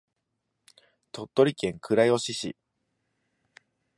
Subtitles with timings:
[1.11, 2.57] 鳥取県倉吉市